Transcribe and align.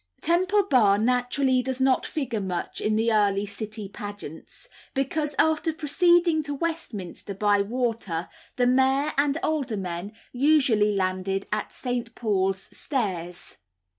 Temple 0.21 0.63
Bar 0.63 0.97
naturally 0.97 1.61
does 1.61 1.79
not 1.79 2.07
figure 2.07 2.39
much 2.41 2.81
in 2.81 2.95
the 2.95 3.13
early 3.13 3.45
City 3.45 3.87
pageants, 3.87 4.67
because, 4.95 5.35
after 5.37 5.71
proceeding 5.71 6.41
to 6.41 6.55
Westminster 6.55 7.35
by 7.35 7.61
water, 7.61 8.27
the 8.55 8.65
mayor 8.65 9.13
and 9.15 9.37
aldermen 9.43 10.13
usually 10.31 10.95
landed 10.95 11.45
at 11.53 11.71
St. 11.71 12.15
Paul's 12.15 12.75
Stairs. 12.75 13.57